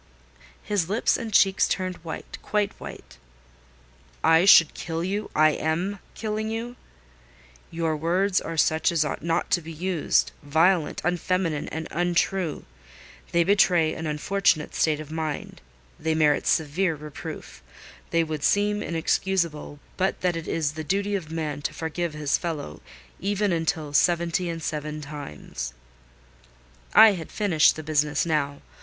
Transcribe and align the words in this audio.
His 0.63 0.89
lips 0.89 1.15
and 1.15 1.31
cheeks 1.31 1.67
turned 1.67 1.97
white—quite 1.97 2.71
white. 2.79 3.19
"I 4.23 4.45
should 4.45 4.73
kill 4.73 5.03
you—I 5.03 5.49
am 5.51 5.99
killing 6.15 6.49
you? 6.49 6.75
Your 7.69 7.95
words 7.95 8.41
are 8.41 8.57
such 8.57 8.91
as 8.91 9.05
ought 9.05 9.21
not 9.23 9.51
to 9.51 9.61
be 9.61 9.71
used: 9.71 10.31
violent, 10.41 11.01
unfeminine, 11.03 11.67
and 11.69 11.87
untrue. 11.91 12.65
They 13.31 13.43
betray 13.43 13.93
an 13.93 14.07
unfortunate 14.07 14.73
state 14.73 14.99
of 14.99 15.11
mind: 15.11 15.61
they 15.99 16.15
merit 16.15 16.47
severe 16.47 16.95
reproof: 16.95 17.61
they 18.09 18.23
would 18.23 18.43
seem 18.43 18.81
inexcusable, 18.81 19.77
but 19.97 20.21
that 20.21 20.35
it 20.35 20.47
is 20.47 20.71
the 20.71 20.83
duty 20.83 21.13
of 21.13 21.31
man 21.31 21.61
to 21.61 21.75
forgive 21.75 22.13
his 22.15 22.39
fellow 22.39 22.81
even 23.19 23.51
until 23.51 23.93
seventy 23.93 24.49
and 24.49 24.63
seven 24.63 24.99
times." 24.99 25.75
I 26.91 27.11
had 27.11 27.31
finished 27.31 27.75
the 27.75 27.83
business 27.83 28.25
now. 28.25 28.61